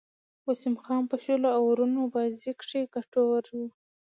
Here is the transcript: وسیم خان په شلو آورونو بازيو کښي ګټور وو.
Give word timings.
وسیم 0.47 0.75
خان 0.83 1.03
په 1.11 1.15
شلو 1.23 1.47
آورونو 1.59 2.01
بازيو 2.13 2.57
کښي 2.59 2.81
ګټور 2.95 3.43
وو. 3.55 3.67